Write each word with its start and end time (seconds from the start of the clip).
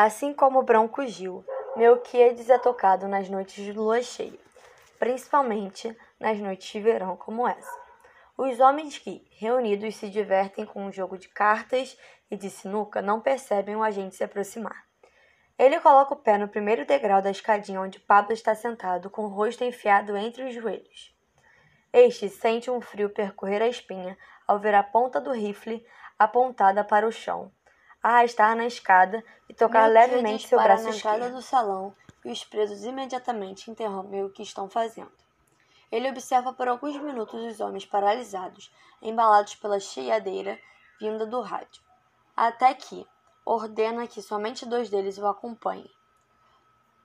Assim 0.00 0.32
como 0.32 0.62
Bronco 0.62 1.04
Gil, 1.08 1.44
Melquíades 1.74 2.48
é 2.48 2.56
tocado 2.56 3.08
nas 3.08 3.28
noites 3.28 3.64
de 3.64 3.72
lua 3.72 4.00
cheia, 4.00 4.38
principalmente 4.96 5.92
nas 6.20 6.38
noites 6.38 6.70
de 6.70 6.78
verão 6.78 7.16
como 7.16 7.48
essa. 7.48 7.76
Os 8.36 8.60
homens 8.60 8.96
que, 8.96 9.26
reunidos, 9.32 9.96
se 9.96 10.08
divertem 10.08 10.64
com 10.64 10.84
um 10.84 10.92
jogo 10.92 11.18
de 11.18 11.26
cartas 11.28 11.98
e 12.30 12.36
de 12.36 12.48
sinuca 12.48 13.02
não 13.02 13.20
percebem 13.20 13.74
o 13.74 13.82
agente 13.82 14.14
se 14.14 14.22
aproximar. 14.22 14.84
Ele 15.58 15.80
coloca 15.80 16.14
o 16.14 16.22
pé 16.22 16.38
no 16.38 16.46
primeiro 16.46 16.86
degrau 16.86 17.20
da 17.20 17.32
escadinha 17.32 17.80
onde 17.80 17.98
Pablo 17.98 18.32
está 18.32 18.54
sentado, 18.54 19.10
com 19.10 19.22
o 19.22 19.28
rosto 19.28 19.64
enfiado 19.64 20.16
entre 20.16 20.44
os 20.44 20.54
joelhos. 20.54 21.12
Este 21.92 22.28
sente 22.28 22.70
um 22.70 22.80
frio 22.80 23.10
percorrer 23.10 23.62
a 23.62 23.66
espinha 23.66 24.16
ao 24.46 24.60
ver 24.60 24.76
a 24.76 24.82
ponta 24.84 25.20
do 25.20 25.32
rifle 25.32 25.84
apontada 26.16 26.84
para 26.84 27.04
o 27.04 27.10
chão, 27.10 27.50
arrastar 28.08 28.56
na 28.56 28.66
escada 28.66 29.22
e 29.48 29.54
tocar 29.54 29.86
levemente 29.86 30.48
seu 30.48 30.58
braço 30.58 30.84
na 30.84 30.90
esquerdo. 30.90 31.16
entrada 31.16 31.34
do 31.34 31.42
salão 31.42 31.94
e 32.24 32.30
os 32.30 32.44
presos 32.44 32.84
imediatamente 32.84 33.70
interrompem 33.70 34.24
o 34.24 34.30
que 34.30 34.42
estão 34.42 34.68
fazendo. 34.68 35.12
Ele 35.90 36.08
observa 36.08 36.52
por 36.52 36.68
alguns 36.68 36.96
minutos 36.96 37.40
os 37.40 37.60
homens 37.60 37.84
paralisados, 37.84 38.72
embalados 39.00 39.54
pela 39.54 39.78
cheiadeira 39.78 40.58
vinda 40.98 41.26
do 41.26 41.40
rádio, 41.40 41.82
até 42.36 42.74
que 42.74 43.06
ordena 43.44 44.06
que 44.06 44.20
somente 44.20 44.66
dois 44.66 44.90
deles 44.90 45.18
o 45.18 45.26
acompanhem. 45.26 45.90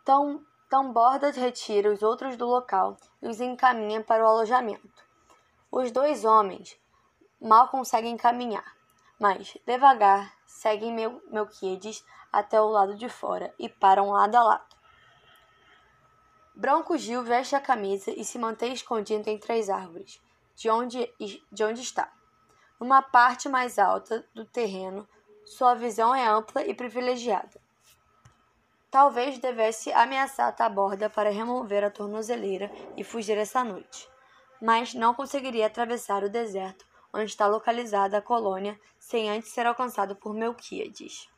Tão, 0.04 0.44
tão 0.70 0.92
Borda 0.92 1.32
retira 1.32 1.92
os 1.92 2.02
outros 2.02 2.36
do 2.36 2.46
local 2.46 2.98
e 3.22 3.28
os 3.28 3.40
encaminha 3.40 4.02
para 4.02 4.24
o 4.24 4.28
alojamento. 4.28 5.04
Os 5.72 5.92
dois 5.92 6.26
homens 6.26 6.78
mal 7.40 7.70
conseguem 7.70 8.18
caminhar, 8.18 8.76
mas, 9.20 9.58
devagar, 9.66 10.34
seguem 10.46 10.94
Mel 10.94 11.22
Melquíades 11.30 12.04
até 12.32 12.60
o 12.60 12.68
lado 12.68 12.96
de 12.96 13.08
fora 13.08 13.54
e 13.60 13.70
param 13.70 14.12
lado 14.12 14.36
a 14.36 14.44
lado. 14.44 14.76
Bronco 16.56 16.98
Gil 16.98 17.24
veste 17.24 17.56
a 17.56 17.62
camisa 17.62 18.12
e 18.12 18.24
se 18.24 18.38
mantém 18.38 18.74
escondido 18.74 19.28
entre 19.28 19.54
as 19.54 19.70
árvores, 19.70 20.22
de 20.56 20.70
onde, 20.70 21.12
de 21.52 21.64
onde 21.64 21.82
está. 21.82 22.12
Numa 22.80 23.02
parte 23.02 23.50
mais 23.50 23.80
alta 23.80 24.28
do 24.34 24.46
terreno, 24.46 25.08
sua 25.46 25.74
visão 25.74 26.14
é 26.14 26.28
ampla 26.28 26.64
e 26.64 26.74
privilegiada. 26.74 27.62
Talvez 28.92 29.40
devesse 29.40 29.92
ameaçar 29.92 30.48
a 30.48 30.52
taborda 30.52 31.10
para 31.10 31.32
remover 31.32 31.84
a 31.84 31.90
tornozeleira 31.90 32.72
e 32.96 33.04
fugir 33.04 33.38
essa 33.38 33.64
noite, 33.64 34.08
mas 34.62 34.94
não 34.94 35.16
conseguiria 35.16 35.66
atravessar 35.66 36.24
o 36.24 36.30
deserto 36.30 36.86
onde 37.14 37.26
está 37.26 37.46
localizada 37.46 38.18
a 38.18 38.22
colônia 38.22 38.80
sem 38.98 39.30
antes 39.30 39.52
ser 39.52 39.68
alcançado 39.68 40.16
por 40.16 40.34
Melquíades. 40.34 41.30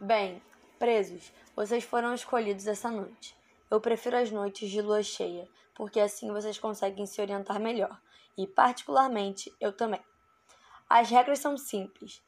Bem, 0.00 0.42
presos, 0.78 1.32
vocês 1.54 1.82
foram 1.82 2.12
escolhidos 2.12 2.66
essa 2.66 2.90
noite. 2.90 3.34
Eu 3.70 3.80
prefiro 3.80 4.16
as 4.16 4.30
noites 4.30 4.70
de 4.70 4.82
lua 4.82 5.02
cheia, 5.02 5.48
porque 5.74 5.98
assim 5.98 6.30
vocês 6.30 6.58
conseguem 6.58 7.06
se 7.06 7.20
orientar 7.20 7.58
melhor, 7.58 8.00
e 8.36 8.46
particularmente 8.46 9.50
eu 9.60 9.72
também. 9.72 10.04
As 10.88 11.10
regras 11.10 11.38
são 11.38 11.56
simples, 11.56 12.22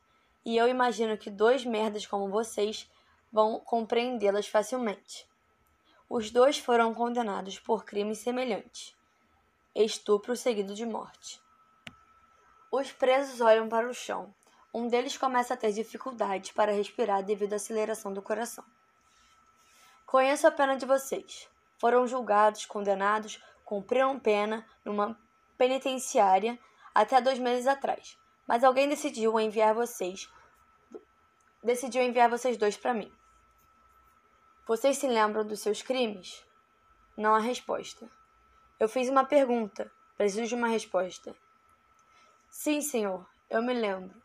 e 0.44 0.56
eu 0.56 0.66
imagino 0.66 1.18
que 1.18 1.30
dois 1.30 1.64
merdas 1.64 2.06
como 2.06 2.30
vocês 2.30 2.90
vão 3.30 3.60
compreendê-las 3.60 4.48
facilmente. 4.48 5.28
Os 6.08 6.30
dois 6.30 6.58
foram 6.58 6.94
condenados 6.94 7.58
por 7.58 7.84
crimes 7.84 8.18
semelhantes: 8.18 8.96
estupro 9.74 10.34
seguido 10.34 10.74
de 10.74 10.86
morte. 10.86 11.40
Os 12.70 12.92
presos 12.92 13.40
olham 13.40 13.66
para 13.66 13.88
o 13.88 13.94
chão. 13.94 14.34
Um 14.74 14.88
deles 14.88 15.16
começa 15.16 15.54
a 15.54 15.56
ter 15.56 15.72
dificuldades 15.72 16.52
para 16.52 16.72
respirar 16.72 17.22
devido 17.22 17.54
à 17.54 17.56
aceleração 17.56 18.12
do 18.12 18.20
coração. 18.20 18.62
Conheço 20.04 20.46
a 20.46 20.50
pena 20.50 20.76
de 20.76 20.84
vocês. 20.84 21.48
Foram 21.78 22.06
julgados, 22.06 22.66
condenados, 22.66 23.42
cumpriram 23.64 24.20
pena 24.20 24.66
numa 24.84 25.18
penitenciária 25.56 26.58
até 26.94 27.20
dois 27.22 27.38
meses 27.38 27.66
atrás. 27.66 28.18
Mas 28.46 28.62
alguém 28.62 28.86
decidiu 28.86 29.40
enviar 29.40 29.74
vocês. 29.74 30.30
Decidiu 31.62 32.02
enviar 32.02 32.28
vocês 32.28 32.58
dois 32.58 32.76
para 32.76 32.92
mim. 32.92 33.10
Vocês 34.66 34.98
se 34.98 35.08
lembram 35.08 35.46
dos 35.46 35.60
seus 35.60 35.80
crimes? 35.80 36.44
Não 37.16 37.34
há 37.34 37.38
resposta. 37.38 38.10
Eu 38.78 38.90
fiz 38.90 39.08
uma 39.08 39.24
pergunta. 39.24 39.90
Preciso 40.18 40.46
de 40.46 40.54
uma 40.54 40.68
resposta. 40.68 41.34
Sim, 42.50 42.80
senhor, 42.80 43.26
eu 43.50 43.62
me 43.62 43.72
lembro. 43.72 44.20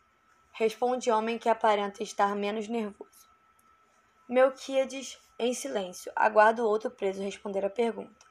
Responde 0.52 1.10
homem 1.10 1.38
que 1.38 1.48
aparenta 1.48 2.02
estar 2.02 2.34
menos 2.34 2.68
nervoso. 2.68 3.28
Melquíades, 4.28 5.18
em 5.38 5.52
silêncio, 5.52 6.10
aguarda 6.16 6.62
o 6.62 6.66
outro 6.66 6.90
preso 6.90 7.22
responder 7.22 7.64
a 7.64 7.70
pergunta. 7.70 8.26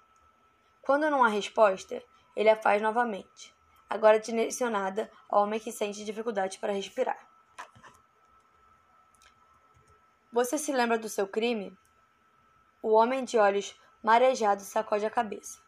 Quando 0.82 1.10
não 1.10 1.24
há 1.24 1.28
resposta, 1.28 2.04
ele 2.36 2.50
a 2.50 2.62
faz 2.62 2.82
novamente, 2.82 3.54
agora 3.90 4.20
direcionada 4.20 5.12
ao 5.30 5.44
homem 5.44 5.60
que 5.60 5.72
sente 5.72 6.04
dificuldade 6.04 6.58
para 6.60 6.74
respirar. 6.74 7.30
Você 10.32 10.58
se 10.58 10.72
lembra 10.74 10.98
do 10.98 11.08
seu 11.08 11.28
crime? 11.28 11.78
O 12.82 12.94
homem 12.94 13.24
de 13.24 13.38
olhos 13.38 13.80
marejados 14.02 14.66
sacode 14.66 15.06
a 15.06 15.12
cabeça. 15.12 15.62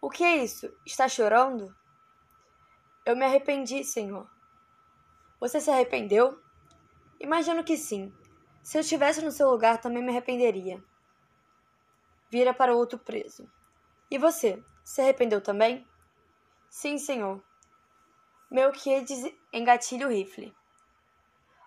O 0.00 0.08
que 0.08 0.22
é 0.22 0.36
isso? 0.36 0.72
Está 0.86 1.08
chorando? 1.08 1.74
Eu 3.04 3.16
me 3.16 3.24
arrependi, 3.24 3.82
Senhor. 3.82 4.30
Você 5.40 5.60
se 5.60 5.70
arrependeu? 5.70 6.40
Imagino 7.18 7.64
que 7.64 7.76
sim. 7.76 8.14
Se 8.62 8.78
eu 8.78 8.80
estivesse 8.80 9.20
no 9.22 9.32
seu 9.32 9.50
lugar, 9.50 9.80
também 9.80 10.02
me 10.02 10.10
arrependeria. 10.10 10.82
Vira 12.30 12.54
para 12.54 12.72
o 12.72 12.78
outro 12.78 12.98
preso. 12.98 13.50
E 14.08 14.18
você, 14.18 14.62
se 14.84 15.00
arrependeu 15.00 15.40
também? 15.40 15.84
Sim, 16.70 16.96
senhor. 16.96 17.42
Meu 18.48 18.70
que 18.70 18.90
engatilha 19.52 20.06
o 20.06 20.10
rifle. 20.10 20.54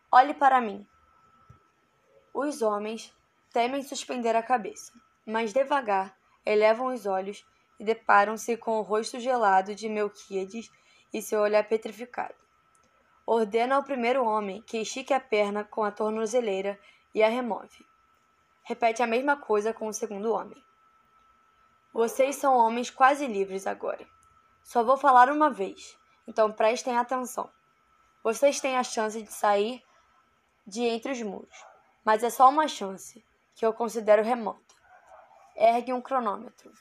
Olhe 0.09 0.33
para 0.33 0.61
mim. 0.61 0.87
Os 2.33 2.61
homens 2.61 3.13
temem 3.51 3.83
suspender 3.83 4.35
a 4.37 4.43
cabeça, 4.43 4.93
mas 5.25 5.51
devagar 5.51 6.17
elevam 6.45 6.93
os 6.93 7.05
olhos 7.05 7.45
e 7.77 7.83
deparam-se 7.83 8.55
com 8.55 8.79
o 8.79 8.81
rosto 8.81 9.19
gelado 9.19 9.75
de 9.75 9.89
Melquíades 9.89 10.71
e 11.15 11.21
seu 11.21 11.39
olhar 11.39 11.63
petrificado. 11.63 12.35
Ordena 13.25 13.77
ao 13.77 13.83
primeiro 13.83 14.25
homem 14.25 14.61
que 14.63 14.79
estique 14.79 15.13
a 15.13 15.19
perna 15.19 15.63
com 15.63 15.81
a 15.81 15.89
tornozeleira 15.89 16.77
e 17.13 17.23
a 17.23 17.29
remove. 17.29 17.87
Repete 18.63 19.01
a 19.01 19.07
mesma 19.07 19.37
coisa 19.37 19.73
com 19.73 19.87
o 19.87 19.93
segundo 19.93 20.33
homem. 20.33 20.61
Vocês 21.93 22.35
são 22.35 22.57
homens 22.57 22.89
quase 22.89 23.25
livres 23.27 23.65
agora. 23.65 24.05
Só 24.61 24.83
vou 24.83 24.97
falar 24.97 25.31
uma 25.31 25.49
vez, 25.49 25.97
então 26.27 26.51
prestem 26.51 26.97
atenção. 26.97 27.49
Vocês 28.21 28.59
têm 28.59 28.75
a 28.75 28.83
chance 28.83 29.21
de 29.21 29.31
sair 29.31 29.81
de 30.67 30.81
entre 30.81 31.13
os 31.13 31.21
muros, 31.21 31.65
mas 32.03 32.23
é 32.23 32.29
só 32.29 32.49
uma 32.49 32.67
chance, 32.67 33.23
que 33.55 33.65
eu 33.65 33.71
considero 33.71 34.21
remota. 34.21 34.75
Ergue 35.55 35.93
um 35.93 36.01
cronômetro. 36.01 36.73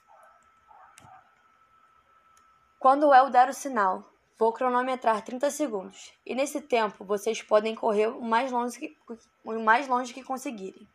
Quando 2.81 3.06
o 3.06 3.15
El 3.15 3.31
der 3.31 3.49
o 3.49 3.55
sinal, 3.55 4.05
Vou 4.37 4.53
cronometrar 4.53 5.22
30 5.22 5.49
segundos, 5.50 6.12
e 6.27 6.34
nesse 6.34 6.61
tempo 6.61 7.05
vocês 7.05 7.41
podem 7.41 7.72
correr 7.75 8.09
o 8.09 8.21
mais 8.21 8.50
longe 8.50 8.78
que, 8.78 8.97
o 9.45 9.61
mais 9.61 9.87
longe 9.87 10.12
que 10.12 10.25
conseguirem. 10.25 10.89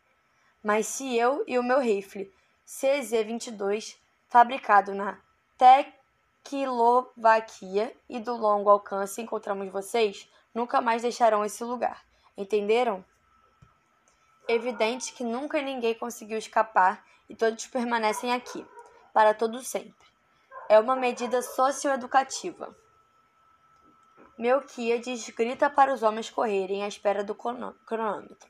Mas 0.61 0.88
se 0.88 1.17
eu 1.17 1.45
e 1.47 1.57
o 1.57 1.63
meu 1.63 1.79
rifle 1.79 2.29
CZ-22, 2.67 3.95
fabricado 4.28 4.94
na 4.94 5.17
Teclovaquia 6.44 7.95
e 8.09 8.19
do 8.19 8.35
longo 8.35 8.69
alcance 8.69 9.22
encontramos 9.22 9.72
vocês, 9.72 10.29
nunca 10.53 10.81
mais 10.81 11.01
deixarão 11.01 11.45
esse 11.45 11.63
lugar. 11.63 12.03
Entenderam? 12.38 13.05
Evidente 14.49 15.14
que 15.14 15.23
nunca 15.23 15.61
ninguém 15.61 15.96
conseguiu 15.96 16.37
escapar 16.37 17.05
e 17.29 17.35
todos 17.35 17.67
permanecem 17.67 18.34
aqui, 18.34 18.67
para 19.14 19.34
todo 19.34 19.64
sempre. 19.64 20.09
É 20.67 20.78
uma 20.78 20.96
medida 20.97 21.41
socioeducativa. 21.41 22.75
Melquíades 24.40 25.30
grita 25.32 25.70
para 25.70 25.94
os 25.94 26.02
homens 26.02 26.30
correrem 26.30 26.82
à 26.82 26.88
espera 26.88 27.26
do 27.26 27.36
cronômetro. 27.36 28.50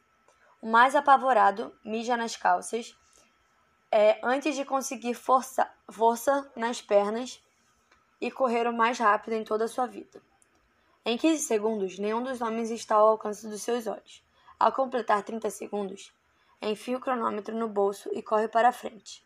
O 0.62 0.68
mais 0.70 0.94
apavorado 0.94 1.76
mija 1.84 2.16
nas 2.16 2.36
calças 2.36 2.96
é, 3.92 4.20
antes 4.22 4.56
de 4.56 4.64
conseguir 4.64 5.16
força, 5.16 5.68
força 5.90 6.48
nas 6.56 6.80
pernas 6.80 7.44
e 8.22 8.30
correr 8.30 8.68
o 8.68 8.72
mais 8.72 9.00
rápido 9.00 9.34
em 9.34 9.44
toda 9.44 9.66
a 9.66 9.68
sua 9.68 9.88
vida. 9.88 10.22
Em 11.04 11.18
15 11.18 11.42
segundos, 11.42 11.98
nenhum 11.98 12.22
dos 12.22 12.40
homens 12.40 12.70
está 12.70 12.94
ao 12.94 13.08
alcance 13.08 13.48
dos 13.48 13.64
seus 13.64 13.88
olhos. 13.88 14.24
Ao 14.60 14.72
completar 14.72 15.24
30 15.24 15.50
segundos, 15.50 16.14
enfia 16.62 16.98
o 16.98 17.02
cronômetro 17.02 17.56
no 17.56 17.68
bolso 17.68 18.12
e 18.14 18.22
corre 18.22 18.48
para 18.48 18.70
a 18.70 18.72
frente. 18.72 19.26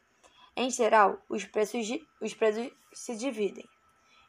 Em 0.55 0.69
geral, 0.69 1.17
os, 1.27 1.43
preços, 1.43 1.85
os 2.21 2.33
presos 2.33 2.71
se 2.93 3.17
dividem 3.17 3.67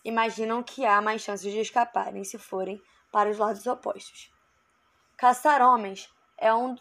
imaginam 0.05 0.62
que 0.62 0.85
há 0.85 1.01
mais 1.01 1.23
chances 1.23 1.51
de 1.51 1.61
escaparem 1.61 2.23
se 2.25 2.39
forem 2.39 2.83
para 3.11 3.31
os 3.31 3.39
lados 3.39 3.67
opostos. 3.67 4.33
Caçar 5.17 5.62
homens 5.62 6.12
é 6.37 6.53
um, 6.53 6.77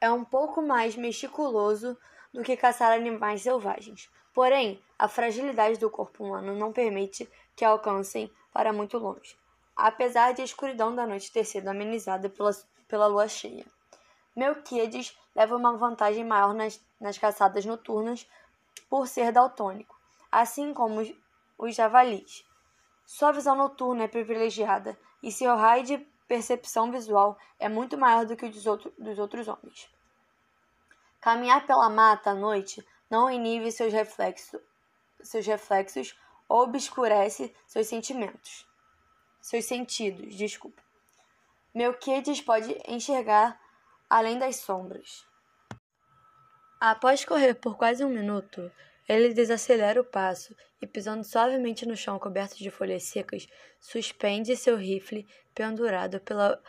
é 0.00 0.10
um 0.10 0.24
pouco 0.24 0.62
mais 0.62 0.94
meticuloso 0.94 1.96
do 2.32 2.42
que 2.42 2.56
caçar 2.56 2.92
animais 2.92 3.42
selvagens. 3.42 4.10
Porém, 4.32 4.82
a 4.98 5.08
fragilidade 5.08 5.78
do 5.78 5.88
corpo 5.88 6.24
humano 6.24 6.54
não 6.54 6.72
permite 6.72 7.28
que 7.56 7.64
alcancem 7.64 8.30
para 8.52 8.72
muito 8.72 8.98
longe, 8.98 9.36
apesar 9.76 10.32
de 10.34 10.42
a 10.42 10.44
escuridão 10.44 10.94
da 10.94 11.06
noite 11.06 11.32
ter 11.32 11.44
sido 11.44 11.68
amenizada 11.68 12.28
pela, 12.28 12.50
pela 12.88 13.06
lua 13.06 13.28
cheia. 13.28 13.64
Melquíades 14.36 15.16
leva 15.34 15.56
uma 15.56 15.76
vantagem 15.76 16.24
maior 16.24 16.52
nas, 16.52 16.80
nas 17.00 17.16
caçadas 17.16 17.64
noturnas 17.64 18.28
por 18.90 19.06
ser 19.06 19.32
daltônico, 19.32 19.96
assim 20.30 20.74
como 20.74 21.00
os, 21.58 21.74
javalis. 21.74 22.44
Sua 23.06 23.32
visão 23.32 23.54
noturna 23.54 24.04
é 24.04 24.08
privilegiada 24.08 24.98
e 25.22 25.30
seu 25.30 25.54
raio 25.56 25.84
de 25.84 25.98
percepção 26.26 26.90
visual 26.90 27.38
é 27.58 27.68
muito 27.68 27.98
maior 27.98 28.24
do 28.24 28.36
que 28.36 28.46
o 28.46 28.50
dos, 28.50 28.66
outro, 28.66 28.92
dos 28.98 29.18
outros 29.18 29.46
homens. 29.48 29.88
Caminhar 31.20 31.66
pela 31.66 31.88
mata 31.88 32.30
à 32.30 32.34
noite 32.34 32.86
não 33.10 33.30
inibe 33.30 33.70
seus 33.70 33.92
reflexos, 33.92 34.60
seus 35.22 35.46
reflexos 35.46 36.18
ou 36.48 36.62
obscurece 36.62 37.54
seus 37.66 37.86
sentimentos. 37.86 38.66
Seus 39.40 39.66
sentidos, 39.66 40.34
desculpa. 40.34 40.82
Melquiades 41.74 42.40
pode 42.40 42.80
enxergar 42.86 43.60
além 44.08 44.38
das 44.38 44.56
sombras. 44.56 45.26
Após 46.80 47.24
correr 47.24 47.54
por 47.54 47.76
quase 47.76 48.04
um 48.04 48.08
minuto, 48.08 48.70
ele 49.08 49.34
desacelera 49.34 50.00
o 50.00 50.04
passo 50.04 50.56
e, 50.80 50.86
pisando 50.86 51.24
suavemente 51.24 51.86
no 51.86 51.96
chão 51.96 52.18
coberto 52.18 52.56
de 52.56 52.70
folhas 52.70 53.04
secas, 53.04 53.46
suspende 53.78 54.56
seu 54.56 54.76
rifle 54.76 55.26
pendurado 55.54 56.20
pela 56.20 56.60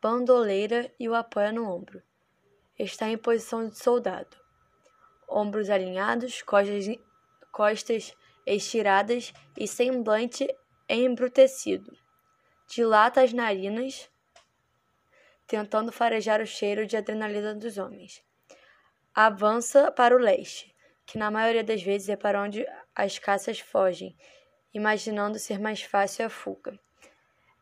bandoleira 0.00 0.92
e 0.98 1.08
o 1.08 1.14
apoia 1.14 1.50
no 1.50 1.68
ombro. 1.68 2.02
Está 2.78 3.08
em 3.08 3.16
posição 3.16 3.68
de 3.68 3.78
soldado. 3.78 4.36
Ombros 5.28 5.70
alinhados, 5.70 6.42
costas, 6.42 6.86
costas 7.50 8.14
estiradas 8.46 9.32
e 9.56 9.66
semblante 9.66 10.46
embrutecido. 10.88 11.96
Dilata 12.68 13.22
as 13.22 13.32
narinas, 13.32 14.10
tentando 15.46 15.90
farejar 15.90 16.40
o 16.40 16.46
cheiro 16.46 16.86
de 16.86 16.96
adrenalina 16.96 17.54
dos 17.54 17.78
homens. 17.78 18.22
Avança 19.14 19.90
para 19.90 20.14
o 20.14 20.18
leste 20.18 20.74
que 21.08 21.16
na 21.16 21.30
maioria 21.30 21.64
das 21.64 21.82
vezes 21.82 22.10
é 22.10 22.16
para 22.16 22.42
onde 22.42 22.66
as 22.94 23.18
caças 23.18 23.58
fogem, 23.58 24.14
imaginando 24.74 25.38
ser 25.38 25.58
mais 25.58 25.80
fácil 25.80 26.26
a 26.26 26.28
fuga. 26.28 26.78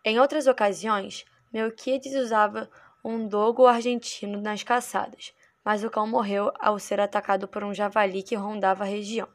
Em 0.04 0.19
outras 0.19 0.48
ocasiões, 0.48 1.25
Melquiades 1.52 2.16
usava 2.16 2.69
um 3.04 3.28
dogo 3.28 3.64
argentino 3.64 4.40
nas 4.40 4.64
caçadas, 4.64 5.32
mas 5.64 5.84
o 5.84 5.90
cão 5.90 6.08
morreu 6.08 6.52
ao 6.58 6.76
ser 6.81 6.98
atacado 6.98 7.46
por 7.46 7.62
um 7.62 7.72
javali 7.72 8.20
que 8.20 8.34
rondava 8.34 8.82
a 8.82 8.88
região. 8.88 9.28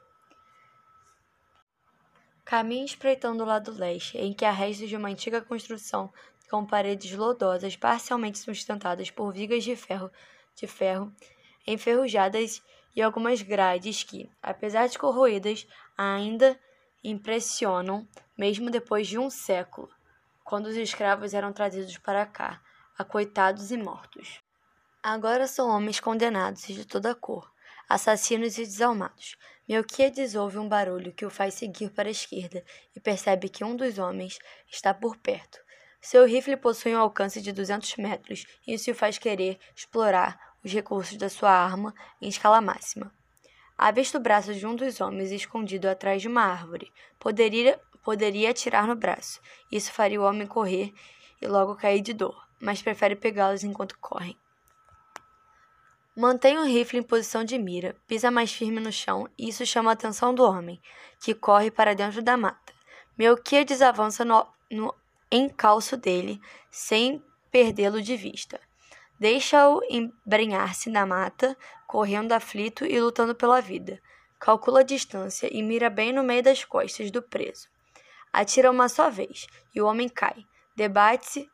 Caminha 2.44 2.84
espreitando 2.84 3.44
o 3.44 3.48
lado 3.48 3.72
leste, 3.72 4.18
em 4.18 4.34
que 4.34 4.44
há 4.44 4.52
restos 4.52 4.90
de 4.90 4.98
uma 4.98 5.08
antiga 5.08 5.40
construção 5.40 6.12
com 6.50 6.66
paredes 6.66 7.14
lodosas 7.14 7.78
parcialmente 7.78 8.40
sustentadas 8.40 9.10
por 9.10 9.32
vigas 9.32 9.64
de 9.64 9.74
ferro, 9.78 10.12
de 10.54 10.68
ferro 10.68 11.16
enferrujadas 11.66 12.62
e 12.96 13.02
algumas 13.02 13.42
grades 13.42 14.04
que, 14.04 14.30
apesar 14.42 14.88
de 14.88 14.98
corroídas, 14.98 15.68
ainda 15.98 16.60
impressionam, 17.04 18.08
mesmo 18.38 18.70
depois 18.70 19.08
de 19.08 19.18
um 19.18 19.30
século, 19.30 19.90
quando 20.44 20.68
os 20.68 20.76
escravos 20.76 21.34
eram 21.34 21.54
trazidos 21.54 21.98
para 21.98 22.26
cá, 22.26 22.62
acoitados 22.98 23.72
e 23.72 23.78
mortos. 23.78 24.42
Agora 25.02 25.48
são 25.48 25.70
homens 25.70 26.00
condenados 26.00 26.64
de 26.68 26.86
toda 26.86 27.16
cor, 27.16 27.52
assassinos 27.90 28.58
e 28.58 28.64
desalmados. 28.64 29.36
Melquiades 29.68 30.36
ouve 30.36 30.58
um 30.58 30.68
barulho 30.68 31.14
que 31.14 31.26
o 31.26 31.30
faz 31.30 31.54
seguir 31.54 31.90
para 31.92 32.08
a 32.08 32.12
esquerda 32.12 32.64
e 32.96 33.00
percebe 33.00 33.50
que 33.50 33.64
um 33.64 33.76
dos 33.76 33.98
homens 33.98 34.38
está 34.70 34.94
por 34.94 35.18
perto. 35.18 35.60
Seu 36.02 36.26
rifle 36.26 36.58
possui 36.58 36.96
um 36.96 37.00
alcance 37.00 37.42
de 37.42 37.52
200 37.52 37.96
metros 37.98 38.46
e 38.66 38.74
isso 38.74 38.92
o 38.92 38.96
faz 38.96 39.18
querer 39.18 39.60
explorar 39.76 40.51
os 40.64 40.72
recursos 40.72 41.18
da 41.18 41.30
sua 41.30 41.52
arma 41.52 41.94
em 42.22 42.28
escala 42.28 42.62
máxima. 42.62 43.12
Avista 43.78 44.18
o 44.18 44.22
braço 44.22 44.54
de 44.54 44.66
um 44.66 44.76
dos 44.76 45.02
homens 45.02 45.32
escondido 45.32 45.88
atrás 45.88 46.22
de 46.22 46.28
uma 46.28 46.44
árvore. 46.44 46.92
Poderia, 47.20 47.80
poderia 48.04 48.52
atirar 48.52 48.86
no 48.86 48.96
braço. 48.96 49.42
Isso 49.72 49.92
faria 49.92 50.22
o 50.22 50.24
homem 50.24 50.46
correr 50.46 50.94
e 51.42 51.48
logo 51.48 51.76
cair 51.76 52.02
de 52.02 52.14
dor, 52.14 52.48
mas 52.60 52.82
prefere 52.82 53.16
pegá-los 53.16 53.64
enquanto 53.64 53.98
correm. 54.00 54.38
Mantém 56.16 56.58
o 56.58 56.66
rifle 56.66 57.00
em 57.00 57.04
posição 57.04 57.44
de 57.44 57.58
mira, 57.58 57.96
pisa 58.06 58.30
mais 58.30 58.52
firme 58.52 58.80
no 58.80 58.92
chão 58.92 59.28
e 59.38 59.50
isso 59.50 59.66
chama 59.66 59.90
a 59.90 59.94
atenção 59.94 60.36
do 60.36 60.44
homem, 60.44 60.80
que 61.20 61.34
corre 61.34 61.72
para 61.72 61.96
dentro 61.96 62.22
da 62.22 62.38
mata. 62.38 62.74
Melquiades 63.18 63.82
avança 63.82 64.24
no, 64.24 64.46
no 64.70 64.94
encalço 65.32 65.98
dele, 65.98 66.40
sem 66.70 67.24
perdê-lo 67.50 68.02
de 68.02 68.16
vista. 68.16 68.60
Deixa-o 69.22 69.84
embrenhar-se 69.88 70.90
na 70.90 71.06
mata, 71.06 71.56
correndo 71.86 72.32
aflito 72.32 72.84
e 72.84 73.00
lutando 73.00 73.36
pela 73.36 73.62
vida. 73.62 74.02
Calcula 74.40 74.80
a 74.80 74.84
distância 74.84 75.48
e 75.56 75.62
mira 75.62 75.92
bem 75.92 76.12
no 76.12 76.24
meio 76.24 76.42
das 76.42 76.66
costas 76.66 77.12
do 77.12 77.22
preso. 77.22 77.70
Atira 78.34 78.72
uma 78.72 78.90
só 78.90 79.12
vez 79.12 79.46
e 79.76 79.80
o 79.80 79.86
homem 79.86 80.10
cai. 80.10 80.44
Debate-se. 80.76 81.48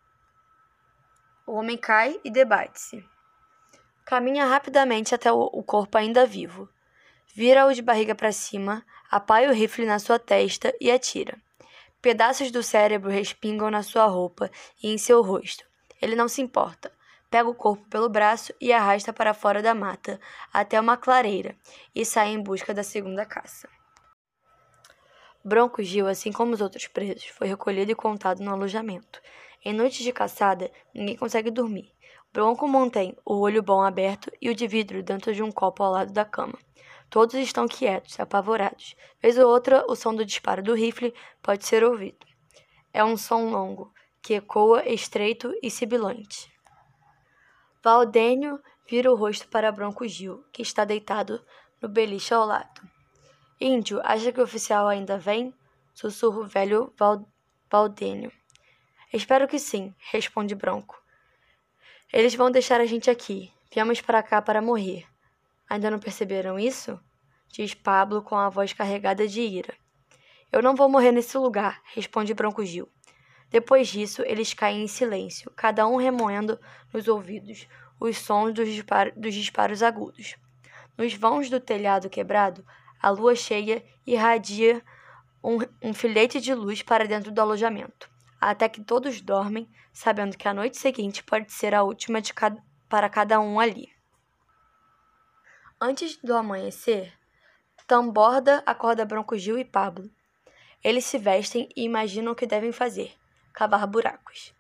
O 1.46 1.56
homem 1.56 1.76
cai 1.76 2.18
e 2.24 2.32
debate-se. 2.32 3.04
Caminha 4.06 4.46
rapidamente 4.46 5.14
até 5.14 5.30
o 5.30 5.62
corpo 5.62 5.98
ainda 5.98 6.26
vivo. 6.26 6.70
Vira-o 7.36 7.74
de 7.74 7.82
barriga 7.82 8.16
para 8.16 8.32
cima, 8.32 8.82
apaia 9.12 9.50
o 9.50 9.54
rifle 9.54 9.86
na 9.86 10.00
sua 10.00 10.18
testa 10.18 10.74
e 10.80 10.90
atira. 10.90 11.38
Pedaços 12.02 12.50
do 12.50 12.64
cérebro 12.64 13.12
respingam 13.12 13.70
na 13.70 13.84
sua 13.84 14.06
roupa 14.06 14.50
e 14.82 14.88
em 14.88 14.98
seu 14.98 15.22
rosto. 15.22 15.66
Ele 16.02 16.16
não 16.16 16.30
se 16.30 16.42
importa 16.42 16.96
pega 17.30 17.50
o 17.50 17.56
corpo 17.56 17.86
pelo 17.90 18.10
braço 18.10 18.54
e 18.60 18.72
arrasta 18.72 19.12
para 19.12 19.34
fora 19.34 19.62
da 19.62 19.74
mata, 19.74 20.20
até 20.54 20.80
uma 20.80 20.98
clareira, 20.98 21.56
e 21.94 22.06
sai 22.06 22.30
em 22.30 22.42
busca 22.42 22.74
da 22.74 22.84
segunda 22.84 23.26
caça. 23.26 23.68
Bronco 25.44 25.82
Gil, 25.82 26.08
assim 26.08 26.32
como 26.32 26.54
os 26.54 26.62
outros 26.62 26.88
presos, 26.88 27.26
foi 27.28 27.48
recolhido 27.48 27.92
e 27.92 27.96
contado 27.96 28.44
no 28.44 28.52
alojamento. 28.52 29.22
Em 29.64 29.74
noites 29.74 30.04
de 30.04 30.12
caçada, 30.12 30.72
ninguém 30.94 31.16
consegue 31.16 31.50
dormir. 31.50 31.92
Bronco 32.34 32.68
mantém 32.68 33.16
o 33.26 33.40
olho 33.40 33.64
bom 33.64 33.82
aberto 33.82 34.32
e 34.42 34.50
o 34.50 34.56
de 34.56 34.68
vidro 34.68 35.02
dentro 35.02 35.34
de 35.34 35.42
um 35.42 35.52
copo 35.52 35.84
ao 35.84 35.92
lado 35.92 36.12
da 36.12 36.26
cama. 36.26 36.58
Todos 37.10 37.36
estão 37.36 37.68
quietos, 37.68 38.20
apavorados. 38.20 38.96
Vez 39.22 39.38
ou 39.38 39.50
outra, 39.50 39.86
o 39.90 39.96
som 39.96 40.14
do 40.14 40.26
disparo 40.26 40.62
do 40.62 40.74
rifle 40.74 41.14
pode 41.42 41.66
ser 41.66 41.84
ouvido. 41.84 42.26
É 42.94 43.04
um 43.04 43.16
som 43.16 43.50
longo, 43.50 43.94
que 44.22 44.34
ecoa 44.34 44.84
estreito 44.86 45.54
e 45.64 45.72
sibilante. 45.72 46.57
Valdênio 47.88 48.62
vira 48.86 49.10
o 49.10 49.16
rosto 49.16 49.48
para 49.48 49.72
Bronco 49.72 50.06
Gil, 50.06 50.44
que 50.52 50.62
está 50.62 50.84
deitado 50.84 51.42
no 51.82 51.88
beliche 51.88 52.34
ao 52.34 52.46
lado. 52.46 52.82
Índio, 53.62 54.02
acha 54.04 54.30
que 54.30 54.42
o 54.42 54.44
oficial 54.44 54.90
ainda 54.90 55.18
vem? 55.18 55.54
Sussurra 55.94 56.40
o 56.40 56.46
velho 56.46 56.94
Val 56.98 57.26
Valdênio. 57.72 58.30
Espero 59.14 59.48
que 59.48 59.58
sim, 59.58 59.96
responde 60.12 60.54
Bronco. 60.54 61.02
Eles 62.12 62.36
vão 62.36 62.52
deixar 62.52 62.82
a 62.82 62.86
gente 62.86 63.10
aqui. 63.10 63.54
Viemos 63.74 64.02
para 64.02 64.22
cá 64.22 64.42
para 64.42 64.62
morrer. 64.62 65.08
Ainda 65.70 65.90
não 65.90 65.98
perceberam 65.98 66.60
isso? 66.60 67.00
Diz 67.48 67.74
Pablo 67.74 68.22
com 68.22 68.36
a 68.36 68.50
voz 68.50 68.74
carregada 68.74 69.26
de 69.26 69.40
ira. 69.40 69.74
Eu 70.52 70.62
não 70.62 70.76
vou 70.76 70.90
morrer 70.90 71.14
nesse 71.14 71.38
lugar, 71.38 71.82
responde 71.94 72.34
Bronco 72.34 72.66
Gil. 72.66 72.90
Depois 73.50 73.88
disso, 73.88 74.22
eles 74.26 74.54
caem 74.54 74.84
em 74.84 74.88
silêncio, 74.88 75.52
cada 75.56 75.88
um 75.88 75.96
remoendo 75.96 76.60
nos 76.94 77.08
ouvidos 77.08 77.68
os 78.00 78.18
sons 78.18 78.54
dos, 78.54 78.68
dos 79.16 79.34
disparos 79.34 79.82
agudos. 79.82 80.36
Nos 80.98 81.14
vãos 81.14 81.50
do 81.50 81.60
telhado 81.60 82.10
quebrado, 82.10 82.66
a 83.02 83.10
lua 83.10 83.36
cheia 83.36 83.84
irradia 84.06 84.84
um, 85.44 85.60
um 85.82 85.94
filete 85.94 86.42
de 86.42 86.54
luz 86.54 86.82
para 86.82 87.08
dentro 87.08 87.32
do 87.32 87.40
alojamento, 87.40 88.10
até 88.40 88.68
que 88.68 88.84
todos 88.84 89.22
dormem, 89.22 89.70
sabendo 89.94 90.38
que 90.38 90.48
a 90.48 90.54
noite 90.54 90.78
seguinte 90.78 91.24
pode 91.24 91.52
ser 91.52 91.74
a 91.74 91.84
última 91.84 92.22
cada, 92.36 92.62
para 92.90 93.10
cada 93.10 93.40
um 93.40 93.60
ali. 93.60 93.90
Antes 95.80 96.18
do 96.18 96.36
amanhecer, 96.36 97.14
Tamborda 97.88 98.62
acorda 98.66 99.06
Bronco 99.06 99.38
Gil 99.38 99.58
e 99.58 99.64
Pablo. 99.64 100.10
Eles 100.84 101.06
se 101.06 101.18
vestem 101.18 101.70
e 101.76 101.84
imaginam 101.84 102.34
o 102.34 102.36
que 102.36 102.46
devem 102.46 102.72
fazer 102.72 103.16
cavar 103.58 103.88
buracos. 103.88 104.54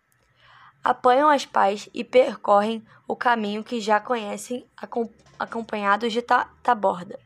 Apanham 0.83 1.29
as 1.29 1.45
pás 1.45 1.87
e 1.93 2.03
percorrem 2.03 2.83
o 3.07 3.15
caminho 3.15 3.63
que 3.63 3.79
já 3.79 3.99
conhecem, 3.99 4.67
acompanhados 5.37 6.11
de 6.11 6.23
taborda. 6.63 7.19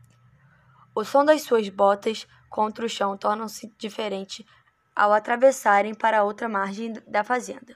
O 0.94 1.02
som 1.02 1.24
das 1.24 1.40
suas 1.40 1.70
botas 1.70 2.28
contra 2.50 2.84
o 2.84 2.88
chão 2.90 3.16
torna-se 3.16 3.72
diferente 3.78 4.46
ao 4.94 5.14
atravessarem 5.14 5.94
para 5.94 6.18
a 6.18 6.24
outra 6.24 6.46
margem 6.46 6.92
da 7.06 7.24
fazenda. 7.24 7.74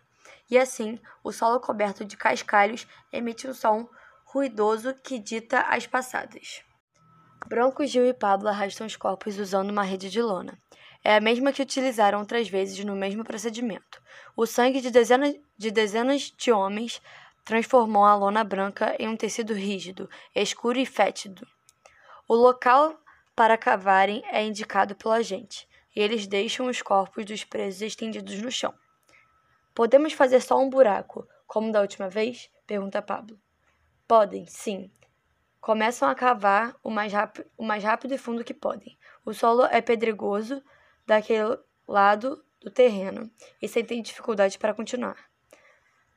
E 0.51 0.59
assim, 0.59 1.01
o 1.25 1.33
solo 1.33 1.59
coberto 1.59 2.05
de 2.05 2.19
cascalhos 2.19 2.87
emite 3.11 3.49
um 3.49 3.55
som 3.55 3.89
ruidoso 4.27 4.93
que 4.93 5.19
dita 5.19 5.61
as 5.61 5.87
passadas. 5.87 6.63
Bronco, 7.47 7.87
Gil 7.87 8.05
e 8.05 8.13
Pablo 8.13 8.49
arrastam 8.49 8.87
os 8.87 8.95
corpos 8.95 9.39
usando 9.39 9.71
uma 9.71 9.85
rede 9.85 10.11
de 10.11 10.21
lona. 10.21 10.59
É 11.07 11.15
a 11.15 11.21
mesma 11.21 11.53
que 11.53 11.63
utilizaram 11.63 12.19
outras 12.19 12.49
vezes 12.49 12.85
no 12.85 12.97
mesmo 12.97 13.23
procedimento. 13.23 14.03
O 14.37 14.45
sangue 14.45 14.81
de 14.81 14.91
dezenas 14.91 15.37
de, 15.57 15.71
dezenas 15.71 16.35
de 16.37 16.51
homens 16.51 17.01
transformou 17.45 18.05
a 18.05 18.17
lona 18.17 18.43
branca 18.43 18.97
em 18.99 19.07
um 19.07 19.17
tecido 19.17 19.55
rígido, 19.55 20.11
escuro 20.35 20.81
e 20.81 20.85
fétido. 20.85 21.47
O 22.27 22.35
local 22.35 22.99
para 23.37 23.57
cavarem 23.57 24.21
é 24.33 24.45
indicado 24.45 24.97
pelo 24.97 25.15
agente, 25.15 25.69
e 25.95 26.01
eles 26.01 26.27
deixam 26.27 26.67
os 26.67 26.83
corpos 26.83 27.25
dos 27.25 27.45
presos 27.45 27.83
estendidos 27.83 28.43
no 28.43 28.51
chão. 28.51 28.75
Podemos 29.77 30.13
fazer 30.13 30.41
só 30.41 30.59
um 30.59 30.69
buraco, 30.69 31.25
como 31.47 31.71
da 31.71 31.83
última 31.83 32.09
vez? 32.09 32.51
pergunta 32.67 33.01
Pablo. 33.01 33.39
Podem, 34.09 34.45
sim. 34.49 34.91
Começam 35.61 36.09
a 36.09 36.17
cavar 36.17 36.75
o 36.83 36.91
mais, 36.91 37.13
o 37.57 37.65
mais 37.65 37.85
rápido 37.85 38.13
e 38.13 38.19
fundo 38.19 38.43
que 38.43 38.53
podem. 38.53 38.99
O 39.25 39.33
solo 39.33 39.67
é 39.67 39.81
pedregoso 39.81 40.61
daquele 41.07 41.59
lado 41.87 42.45
do 42.61 42.71
terreno 42.71 43.31
e 43.61 43.69
sem 43.69 43.85
ter 43.85 44.01
dificuldade 44.03 44.59
para 44.59 44.75
continuar. 44.75 45.17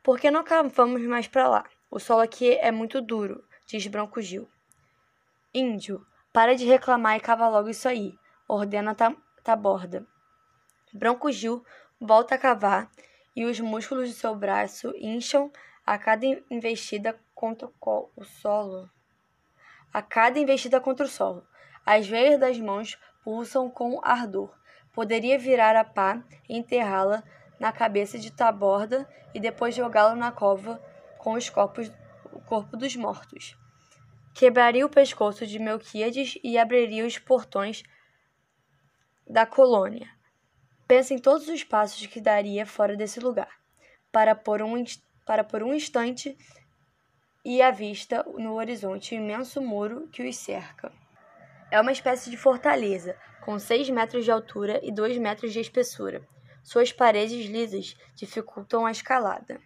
Por 0.01 0.19
que 0.19 0.31
não 0.31 0.43
cavamos 0.43 1.01
mais 1.03 1.27
para 1.27 1.47
lá? 1.47 1.65
O 1.91 1.99
solo 1.99 2.21
aqui 2.21 2.53
é 2.55 2.71
muito 2.71 3.01
duro, 3.01 3.43
diz 3.67 3.85
Bronco 3.87 4.21
Gil. 4.21 4.49
Índio, 5.53 6.05
para 6.31 6.55
de 6.55 6.65
reclamar 6.65 7.17
e 7.17 7.19
cava 7.19 7.47
logo 7.47 7.69
isso 7.69 7.87
aí, 7.87 8.17
ordena 8.47 8.95
Taborda. 9.43 10.05
Bronco 10.93 11.31
Gil 11.31 11.63
volta 11.99 12.35
a 12.35 12.37
cavar 12.37 12.89
e 13.35 13.45
os 13.45 13.59
músculos 13.59 14.09
do 14.09 14.15
seu 14.15 14.35
braço 14.35 14.93
incham 14.97 15.51
a 15.85 15.97
cada 15.97 16.25
investida 16.49 17.19
contra 17.33 17.69
o 17.83 18.23
solo. 18.23 18.89
A 19.91 20.01
cada 20.01 20.39
investida 20.39 20.79
contra 20.79 21.05
o 21.05 21.09
solo. 21.09 21.47
As 21.85 22.07
veias 22.07 22.39
das 22.39 22.59
mãos 22.59 22.97
pulsam 23.23 23.69
com 23.69 23.99
ardor. 24.03 24.58
Poderia 24.93 25.37
virar 25.37 25.75
a 25.75 25.83
pá 25.83 26.23
e 26.47 26.57
enterrá-la 26.57 27.23
na 27.59 27.71
cabeça 27.71 28.17
de 28.17 28.31
Taborda 28.31 29.07
e 29.33 29.39
depois 29.39 29.75
jogá-la 29.75 30.15
na 30.15 30.31
cova 30.31 30.81
com 31.17 31.33
os 31.33 31.49
corpos, 31.49 31.91
o 32.31 32.39
corpo 32.41 32.75
dos 32.77 32.95
mortos. 32.95 33.57
Quebraria 34.33 34.85
o 34.85 34.89
pescoço 34.89 35.45
de 35.45 35.59
Melquíades 35.59 36.37
e 36.43 36.57
abriria 36.57 37.05
os 37.05 37.17
portões 37.17 37.83
da 39.27 39.45
colônia. 39.45 40.09
Pensa 40.87 41.13
em 41.13 41.19
todos 41.19 41.47
os 41.47 41.63
passos 41.63 42.05
que 42.07 42.21
daria 42.21 42.65
fora 42.65 42.95
desse 42.95 43.19
lugar, 43.19 43.59
para 44.11 44.33
por 44.33 44.61
um, 44.61 44.83
para 45.25 45.43
por 45.43 45.61
um 45.61 45.73
instante 45.73 46.37
e 47.45 47.61
à 47.61 47.69
vista 47.69 48.23
no 48.37 48.53
horizonte 48.55 49.13
o 49.13 49.17
imenso 49.17 49.61
muro 49.61 50.07
que 50.07 50.27
os 50.27 50.35
cerca. 50.37 50.91
É 51.71 51.79
uma 51.79 51.91
espécie 51.91 52.31
de 52.31 52.37
fortaleza, 52.37 53.15
com 53.41 53.59
6 53.59 53.91
metros 53.91 54.25
de 54.25 54.31
altura 54.31 54.79
e 54.81 54.91
2 54.91 55.19
metros 55.19 55.53
de 55.53 55.59
espessura. 55.59 56.27
Suas 56.63 56.91
paredes 56.91 57.45
lisas 57.47 57.95
dificultam 58.15 58.87
a 58.87 58.91
escalada. 58.91 59.61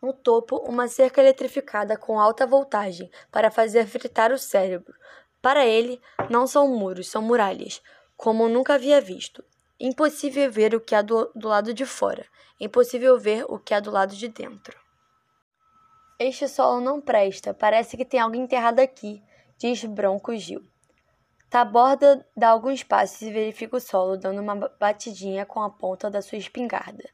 No 0.00 0.12
topo, 0.12 0.56
uma 0.58 0.86
cerca 0.86 1.20
eletrificada 1.20 1.96
com 1.96 2.18
alta 2.18 2.46
voltagem 2.46 3.10
para 3.30 3.50
fazer 3.50 3.86
fritar 3.86 4.32
o 4.32 4.38
cérebro. 4.38 4.94
Para 5.40 5.66
ele, 5.66 6.00
não 6.30 6.46
são 6.46 6.68
muros, 6.68 7.08
são 7.08 7.20
muralhas, 7.20 7.82
como 8.16 8.48
nunca 8.48 8.74
havia 8.74 9.00
visto. 9.00 9.44
Impossível 9.80 10.50
ver 10.50 10.76
o 10.76 10.80
que 10.80 10.94
há 10.94 11.02
do, 11.02 11.28
do 11.34 11.48
lado 11.48 11.74
de 11.74 11.84
fora, 11.84 12.24
impossível 12.60 13.18
ver 13.18 13.44
o 13.48 13.58
que 13.58 13.74
há 13.74 13.80
do 13.80 13.90
lado 13.90 14.14
de 14.14 14.28
dentro. 14.28 14.78
Este 16.20 16.46
solo 16.46 16.80
não 16.80 17.00
presta, 17.00 17.52
parece 17.52 17.96
que 17.96 18.04
tem 18.04 18.20
alguém 18.20 18.42
enterrado 18.42 18.78
aqui, 18.78 19.20
diz 19.58 19.84
Bronco 19.84 20.36
Gil. 20.36 20.71
Taborda 21.52 22.26
dá 22.34 22.48
alguns 22.48 22.82
passos 22.82 23.20
e 23.20 23.30
verifica 23.30 23.76
o 23.76 23.80
solo, 23.80 24.16
dando 24.16 24.40
uma 24.40 24.54
batidinha 24.80 25.44
com 25.44 25.60
a 25.60 25.68
ponta 25.68 26.08
da 26.08 26.22
sua 26.22 26.38
espingarda. 26.38 27.04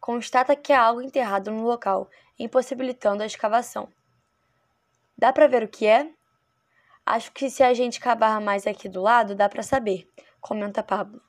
Constata 0.00 0.56
que 0.56 0.72
há 0.72 0.80
algo 0.80 1.02
enterrado 1.02 1.50
no 1.50 1.64
local, 1.64 2.08
impossibilitando 2.38 3.22
a 3.22 3.26
escavação. 3.26 3.86
Dá 5.14 5.30
para 5.30 5.46
ver 5.46 5.62
o 5.62 5.68
que 5.68 5.86
é? 5.86 6.10
Acho 7.04 7.30
que 7.32 7.50
se 7.50 7.62
a 7.62 7.74
gente 7.74 8.00
cavar 8.00 8.40
mais 8.40 8.66
aqui 8.66 8.88
do 8.88 9.02
lado, 9.02 9.34
dá 9.34 9.46
para 9.46 9.62
saber, 9.62 10.08
comenta 10.40 10.82
Pablo. 10.82 11.20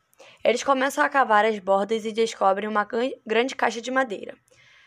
Eles 0.41 0.63
começam 0.63 1.03
a 1.03 1.09
cavar 1.09 1.43
as 1.43 1.59
bordas 1.59 2.05
e 2.05 2.13
descobrem 2.13 2.69
uma 2.69 2.87
grande 3.27 3.57
caixa 3.57 3.81
de 3.81 3.91
madeira. 3.91 4.37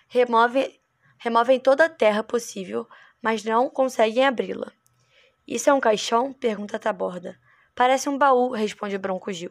Removem, 0.09 0.81
removem 1.19 1.61
toda 1.61 1.85
a 1.85 1.91
terra 1.91 2.25
possível, 2.25 2.89
mas 3.21 3.45
não 3.45 3.69
conseguem 3.69 4.25
abri-la. 4.25 4.73
Isso 5.47 5.69
é 5.69 5.75
um 5.75 5.81
caixão? 5.81 6.33
pergunta 6.33 6.79
Taborda. 6.79 7.39
Parece 7.75 8.09
um 8.09 8.17
baú, 8.17 8.51
responde 8.51 8.97
Bronco 8.97 9.31
Gil. 9.31 9.51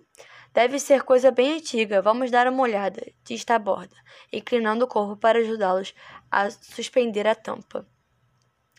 Deve 0.52 0.80
ser 0.80 1.04
coisa 1.04 1.30
bem 1.30 1.58
antiga, 1.58 2.02
vamos 2.02 2.32
dar 2.32 2.48
uma 2.48 2.64
olhada, 2.64 3.06
diz 3.24 3.46
Taborda, 3.46 3.96
inclinando 4.32 4.86
o 4.86 4.88
corpo 4.88 5.16
para 5.16 5.40
ajudá-los 5.40 5.94
a 6.32 6.50
suspender 6.50 7.28
a 7.28 7.36
tampa. 7.36 7.88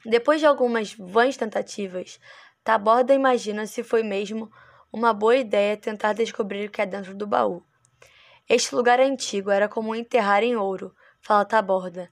Depois 0.04 0.40
de 0.40 0.46
algumas 0.46 0.94
vãs 0.94 1.36
tentativas, 1.36 2.18
Taborda 2.64 3.14
imagina 3.14 3.66
se 3.66 3.84
foi 3.84 4.02
mesmo 4.02 4.50
uma 4.92 5.12
boa 5.12 5.36
ideia 5.36 5.76
tentar 5.76 6.14
descobrir 6.14 6.68
o 6.68 6.70
que 6.70 6.82
é 6.82 6.86
dentro 6.86 7.14
do 7.14 7.26
baú. 7.26 7.62
Este 8.48 8.74
lugar 8.74 8.98
é 8.98 9.04
antigo, 9.04 9.50
era 9.50 9.68
comum 9.68 9.94
enterrar 9.94 10.42
em 10.42 10.56
ouro, 10.56 10.94
fala 11.20 11.44
Taborda. 11.44 12.10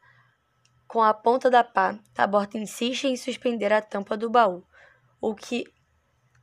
Com 0.87 1.03
a 1.03 1.13
ponta 1.13 1.51
da 1.51 1.65
pá, 1.65 1.99
Taborda 2.15 2.57
insiste 2.57 3.09
em 3.09 3.17
suspender 3.17 3.73
a 3.73 3.83
tampa 3.83 4.17
do 4.17 4.31
baú 4.31 4.65
o 5.23 5.37
que, 5.37 5.65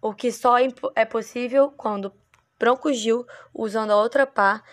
o 0.02 0.14
que 0.14 0.32
só 0.32 0.56
é 0.96 1.04
possível 1.04 1.70
quando 1.70 2.14
Bronco 2.58 2.92
Gil, 2.94 3.28
usando 3.54 3.92
a 3.92 3.98
outra 3.98 4.26
pá 4.26 4.64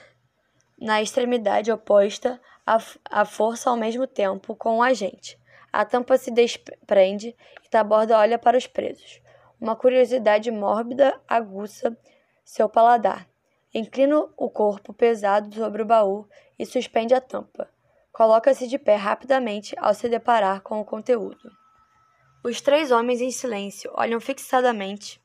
na 0.78 1.02
extremidade 1.02 1.72
oposta, 1.72 2.40
a, 2.64 2.78
a 3.10 3.24
força 3.24 3.68
ao 3.68 3.76
mesmo 3.76 4.06
tempo 4.06 4.54
com 4.54 4.78
o 4.78 4.82
agente. 4.82 5.36
A 5.72 5.84
tampa 5.84 6.16
se 6.16 6.30
desprende 6.30 7.36
e 7.64 7.68
Taborda 7.68 8.16
olha 8.16 8.38
para 8.38 8.56
os 8.56 8.66
presos. 8.66 9.20
Uma 9.60 9.74
curiosidade 9.74 10.50
mórbida 10.50 11.20
aguça 11.26 11.96
seu 12.44 12.68
paladar. 12.68 13.28
Inclina 13.74 14.26
o 14.36 14.48
corpo 14.48 14.92
pesado 14.92 15.52
sobre 15.54 15.82
o 15.82 15.86
baú 15.86 16.28
e 16.56 16.64
suspende 16.64 17.12
a 17.12 17.20
tampa. 17.20 17.68
Coloca-se 18.12 18.68
de 18.68 18.78
pé 18.78 18.94
rapidamente 18.94 19.74
ao 19.78 19.92
se 19.92 20.08
deparar 20.08 20.60
com 20.62 20.80
o 20.80 20.84
conteúdo. 20.84 21.65
Os 22.46 22.60
três 22.60 22.92
homens 22.92 23.20
em 23.20 23.32
silêncio 23.32 23.90
olham 23.96 24.20
fixadamente 24.20 25.20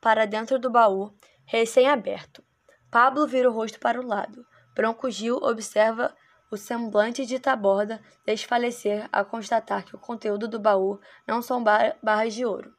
para 0.00 0.26
dentro 0.26 0.58
do 0.58 0.70
baú, 0.70 1.12
recém-aberto. 1.44 2.42
Pablo 2.90 3.26
vira 3.26 3.50
o 3.50 3.52
rosto 3.52 3.78
para 3.78 4.00
o 4.00 4.06
lado. 4.06 4.46
Bronco 4.74 5.10
Gil 5.10 5.36
observa 5.42 6.16
o 6.50 6.56
semblante 6.56 7.26
de 7.26 7.38
Taborda 7.38 8.00
desfalecer 8.24 9.06
a 9.12 9.22
constatar 9.22 9.84
que 9.84 9.94
o 9.94 9.98
conteúdo 9.98 10.48
do 10.48 10.58
baú 10.58 10.98
não 11.28 11.42
são 11.42 11.62
bar 11.62 11.98
barras 12.02 12.32
de 12.32 12.46
ouro. 12.46 12.74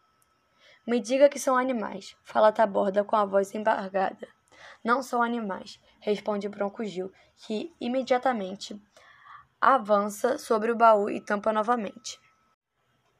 Me 0.87 0.99
diga 0.99 1.29
que 1.29 1.37
são 1.37 1.55
animais, 1.55 2.17
fala 2.23 2.51
Taborda 2.51 3.03
com 3.03 3.15
a 3.15 3.23
voz 3.23 3.53
embargada. 3.53 4.27
Não 4.83 5.03
são 5.03 5.21
animais, 5.21 5.79
responde 5.99 6.49
Bronco 6.49 6.83
Gil, 6.83 7.11
que 7.37 7.71
imediatamente 7.79 8.81
avança 9.61 10.39
sobre 10.39 10.71
o 10.71 10.75
baú 10.75 11.07
e 11.07 11.21
tampa 11.21 11.53
novamente. 11.53 12.24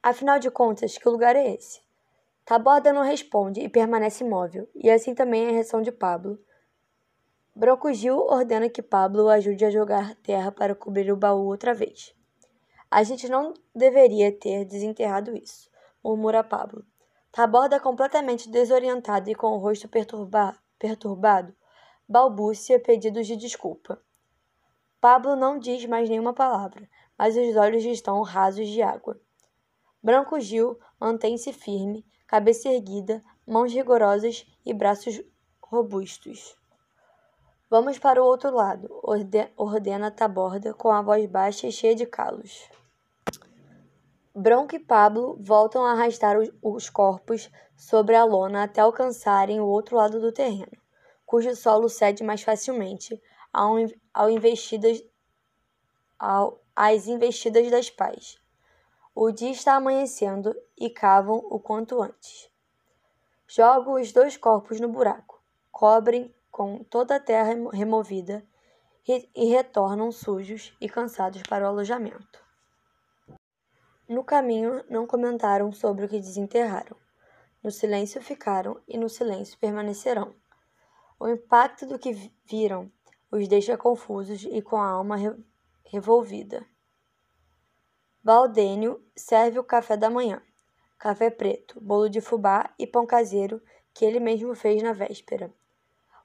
Afinal 0.06 0.38
de 0.38 0.52
contas, 0.52 1.00
que 1.00 1.10
lugar 1.10 1.36
é 1.36 1.56
esse? 1.56 1.82
Taborda 2.46 2.94
não 2.94 3.02
responde 3.02 3.62
e 3.62 3.68
permanece 3.68 4.24
imóvel, 4.24 4.70
e 4.76 4.88
assim 4.88 5.16
também 5.16 5.46
é 5.46 5.50
a 5.50 5.52
reação 5.54 5.82
de 5.82 5.92
Pablo. 5.92 6.38
Bronco 7.56 7.92
Gil 7.92 8.20
ordena 8.20 8.70
que 8.70 8.84
Pablo 8.84 9.24
o 9.24 9.30
ajude 9.30 9.66
a 9.66 9.72
jogar 9.72 10.14
terra 10.18 10.52
para 10.52 10.76
cobrir 10.76 11.12
o 11.12 11.18
baú 11.18 11.48
outra 11.48 11.74
vez. 11.74 12.16
A 12.92 13.02
gente 13.02 13.28
não 13.28 13.56
deveria 13.74 14.32
ter 14.32 14.64
desenterrado 14.64 15.36
isso, 15.36 15.72
murmura 16.04 16.44
Pablo. 16.44 16.86
Taborda, 17.32 17.80
completamente 17.80 18.48
desorientado 18.48 19.28
e 19.32 19.34
com 19.34 19.54
o 19.54 19.58
rosto 19.58 19.90
perturba 19.90 20.56
perturbado, 20.78 21.52
balbucia 22.08 22.80
pedidos 22.80 23.26
de 23.26 23.36
desculpa. 23.36 24.00
Pablo 25.02 25.36
não 25.36 25.58
diz 25.58 25.84
mais 25.88 26.08
nenhuma 26.08 26.32
palavra, 26.32 26.88
mas 27.18 27.36
os 27.36 27.56
olhos 27.56 27.84
estão 27.84 28.22
rasos 28.22 28.68
de 28.68 28.84
água. 28.84 29.20
Branco 30.06 30.40
Gil 30.40 30.80
mantém-se 31.00 31.52
firme, 31.52 32.06
cabeça 32.28 32.70
erguida, 32.70 33.24
mãos 33.44 33.74
rigorosas 33.74 34.46
e 34.64 34.72
braços 34.72 35.20
robustos. 35.60 36.56
Vamos 37.72 37.98
para 37.98 38.22
o 38.22 38.26
outro 38.28 38.54
lado, 38.54 38.88
ordena 39.58 40.12
Taborda 40.12 40.76
com 40.76 40.92
a 40.92 41.02
voz 41.02 41.26
baixa 41.26 41.66
e 41.66 41.72
cheia 41.72 41.96
de 41.96 42.06
calos. 42.06 42.70
Bronco 44.36 44.76
e 44.76 44.80
Pablo 44.80 45.40
voltam 45.42 45.84
a 45.84 45.94
arrastar 45.94 46.38
os 46.62 46.88
corpos 46.88 47.50
sobre 47.76 48.16
a 48.16 48.24
lona 48.24 48.66
até 48.66 48.82
alcançarem 48.82 49.60
o 49.60 49.66
outro 49.66 49.96
lado 49.96 50.22
do 50.22 50.32
terreno, 50.32 50.78
cujo 51.26 51.56
solo 51.56 51.90
cede 51.90 52.24
mais 52.24 52.44
facilmente 52.44 53.20
ao, 53.52 53.74
ao 54.14 54.30
investidas, 54.30 55.04
ao, 56.20 56.62
às 56.76 57.08
investidas 57.08 57.72
das 57.72 57.90
pás. 57.90 58.45
O 59.18 59.32
dia 59.32 59.52
está 59.52 59.76
amanhecendo 59.76 60.54
e 60.78 60.90
cavam 60.90 61.38
o 61.50 61.58
quanto 61.58 62.02
antes. 62.02 62.52
Jogam 63.48 63.94
os 63.94 64.12
dois 64.12 64.36
corpos 64.36 64.82
no 64.82 64.90
buraco, 64.90 65.42
cobrem 65.72 66.36
com 66.52 66.84
toda 66.84 67.16
a 67.16 67.20
terra 67.20 67.54
removida 67.72 68.46
e 69.08 69.46
retornam 69.46 70.12
sujos 70.12 70.76
e 70.82 70.90
cansados 70.90 71.42
para 71.44 71.64
o 71.64 71.70
alojamento. 71.70 72.44
No 74.06 74.22
caminho, 74.22 74.84
não 74.90 75.08
comentaram 75.08 75.72
sobre 75.72 76.04
o 76.04 76.10
que 76.10 76.20
desenterraram. 76.20 76.98
No 77.64 77.72
silêncio 77.72 78.22
ficaram 78.22 78.82
e 78.86 78.98
no 78.98 79.08
silêncio 79.08 79.58
permanecerão. 79.58 80.36
O 81.18 81.30
impacto 81.30 81.86
do 81.86 81.98
que 81.98 82.34
viram 82.44 82.92
os 83.32 83.48
deixa 83.48 83.78
confusos 83.78 84.44
e 84.44 84.62
com 84.62 84.76
a 84.76 84.90
alma 84.90 85.16
re 85.16 85.34
revolvida. 85.86 86.68
Valdênio 88.26 89.06
serve 89.16 89.60
o 89.60 89.64
café 89.64 89.96
da 89.96 90.10
manhã. 90.10 90.42
Café 90.98 91.30
preto, 91.30 91.80
bolo 91.80 92.10
de 92.10 92.20
fubá 92.20 92.74
e 92.80 92.88
pão 92.88 93.06
caseiro 93.06 93.62
que 93.94 94.04
ele 94.04 94.20
mesmo 94.20 94.56
fez 94.56 94.82
na 94.82 94.94
véspera. 94.94 95.54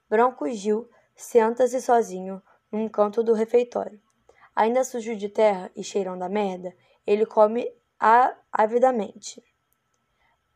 Bronco 0.09 0.49
Gil 0.49 0.89
senta-se 1.15 1.79
sozinho 1.79 2.43
num 2.73 2.89
canto 2.89 3.23
do 3.23 3.35
refeitório. 3.35 4.01
Ainda 4.57 4.83
sujo 4.83 5.15
de 5.15 5.29
terra 5.29 5.71
e 5.77 5.85
cheirão 5.85 6.17
da 6.17 6.27
merda, 6.27 6.75
ele 7.07 7.27
come 7.27 7.71
avidamente. 8.51 9.45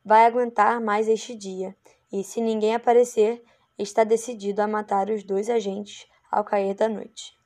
Vai 0.02 0.24
aguentar 0.24 0.80
mais 0.80 1.08
este 1.08 1.34
dia, 1.34 1.76
e 2.10 2.24
se 2.24 2.40
ninguém 2.40 2.74
aparecer, 2.74 3.44
está 3.78 4.02
decidido 4.02 4.62
a 4.62 4.66
matar 4.66 5.10
os 5.10 5.22
dois 5.22 5.50
agentes 5.50 6.08
ao 6.30 6.42
cair 6.42 6.74
da 6.74 6.88
noite. 6.88 7.38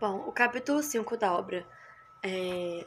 Bom, 0.00 0.24
o 0.26 0.32
capítulo 0.32 0.82
5 0.82 1.16
da 1.16 1.38
obra 1.38 1.64
é, 2.22 2.86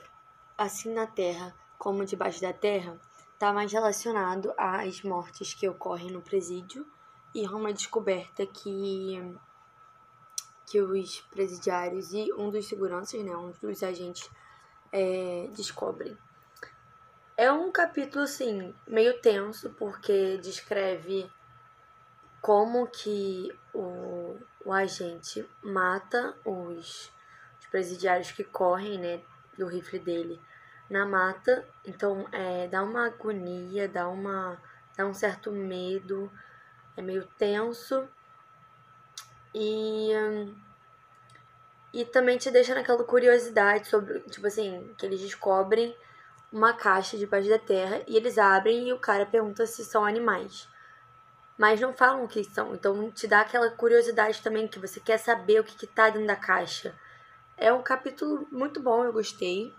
assim 0.58 0.94
na 0.94 1.06
Terra 1.06 1.54
como 1.78 2.06
debaixo 2.06 2.42
da 2.42 2.54
Terra, 2.54 3.00
está 3.34 3.52
mais 3.54 3.72
relacionado 3.72 4.54
às 4.58 5.04
mortes 5.04 5.54
que 5.54 5.68
ocorrem 5.68 6.12
no 6.12 6.22
presídio 6.22 6.86
e 7.34 7.46
a 7.46 7.52
uma 7.52 7.74
descoberta 7.74 8.46
que 8.46 9.38
que 10.66 10.82
os 10.82 11.22
presidiários 11.30 12.12
e 12.12 12.34
um 12.34 12.50
dos 12.50 12.68
seguranças, 12.68 13.24
né, 13.24 13.38
um 13.38 13.52
dos 13.52 13.84
agentes 13.84 14.28
é, 14.92 15.48
descobrem. 15.52 16.18
É 17.38 17.52
um 17.52 17.72
capítulo 17.72 18.24
assim 18.24 18.74
meio 18.88 19.22
tenso 19.22 19.70
porque 19.72 20.40
descreve 20.40 21.30
como 22.42 22.88
que 22.88 23.56
o, 23.74 24.40
o 24.66 24.74
agente 24.74 25.48
mata 25.62 26.36
os 26.44 27.12
presidiários 27.76 28.32
que 28.32 28.42
correm, 28.42 28.98
né, 28.98 29.22
do 29.58 29.68
rifle 29.68 30.00
dele 30.00 30.40
na 30.90 31.06
mata. 31.06 31.68
Então, 31.84 32.26
é, 32.32 32.70
dá 32.70 32.82
uma 32.82 33.08
agonia, 33.08 33.86
dá 33.86 34.08
uma 34.08 34.58
dá 34.96 35.06
um 35.06 35.14
certo 35.14 35.52
medo, 35.52 36.32
é 36.96 37.02
meio 37.02 37.28
tenso. 37.38 38.08
E 39.54 40.10
e 41.94 42.06
também 42.06 42.38
te 42.38 42.50
deixa 42.50 42.74
naquela 42.74 43.04
curiosidade 43.04 43.88
sobre, 43.90 44.22
tipo 44.22 44.48
assim, 44.48 44.94
que 44.98 45.06
eles 45.06 45.20
descobrem 45.20 45.94
uma 46.52 46.72
caixa 46.72 47.18
debaixo 47.18 47.50
da 47.50 47.60
terra 47.60 48.02
e 48.08 48.16
eles 48.16 48.38
abrem 48.38 48.88
e 48.88 48.94
o 48.94 49.00
cara 49.00 49.26
pergunta 49.26 49.66
se 49.66 49.84
são 49.84 50.06
animais. 50.06 50.70
Mas 51.58 51.82
não 51.82 51.94
falam 51.94 52.24
o 52.24 52.28
que 52.28 52.42
são. 52.46 52.74
Então 52.74 53.12
te 53.12 53.28
dá 53.28 53.42
aquela 53.42 53.70
curiosidade 53.72 54.42
também 54.42 54.66
que 54.66 54.80
você 54.80 55.02
quer 55.02 55.18
saber 55.18 55.60
o 55.60 55.64
que, 55.66 55.76
que 55.76 55.88
tá 55.88 56.10
dentro 56.10 56.28
da 56.28 56.38
caixa. 56.38 56.96
É 57.58 57.72
um 57.72 57.82
capítulo 57.82 58.48
muito 58.52 58.82
bom, 58.82 59.04
eu 59.04 59.14
gostei. 59.14 59.74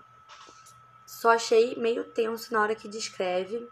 Só 1.07 1.31
achei 1.31 1.77
meio 1.77 2.05
tenso 2.05 2.53
na 2.53 2.61
hora 2.61 2.75
que 2.75 2.89
descreve 2.89 3.69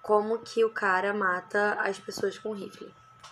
como 0.00 0.38
que 0.38 0.64
o 0.64 0.70
cara 0.70 1.12
mata 1.12 1.74
as 1.74 1.98
pessoas 1.98 2.38
com 2.38 2.52
rifle. 2.52 2.94